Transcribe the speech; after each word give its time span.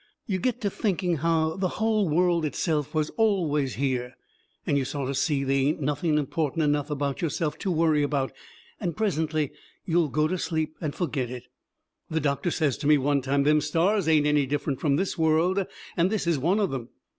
You 0.25 0.39
get 0.39 0.61
to 0.61 0.71
thinking 0.71 1.17
how 1.17 1.55
the 1.57 1.67
hull 1.77 2.09
world 2.09 2.43
itself 2.43 2.95
was 2.95 3.11
always 3.17 3.75
here, 3.75 4.15
and 4.65 4.75
you 4.75 4.83
sort 4.83 5.07
o' 5.11 5.13
see 5.13 5.43
they 5.43 5.57
ain't 5.59 5.79
nothing 5.79 6.17
important 6.17 6.63
enough 6.63 6.89
about 6.89 7.21
yourself 7.21 7.59
to 7.59 7.69
worry 7.69 8.01
about, 8.01 8.31
and 8.79 8.97
presently 8.97 9.51
you 9.85 9.97
will 9.97 10.09
go 10.09 10.27
to 10.27 10.39
sleep 10.39 10.75
and 10.81 10.95
forget 10.95 11.29
it. 11.29 11.43
The 12.09 12.19
doctor 12.19 12.49
says 12.49 12.77
to 12.77 12.87
me 12.87 12.97
one 12.97 13.21
time 13.21 13.43
them 13.43 13.61
stars 13.61 14.07
ain't 14.07 14.25
any 14.25 14.47
different 14.47 14.79
from 14.79 14.95
this 14.95 15.19
world, 15.19 15.67
and 15.95 16.09
this 16.09 16.25
is 16.25 16.39
one 16.39 16.59
of 16.59 16.71
them. 16.71 16.89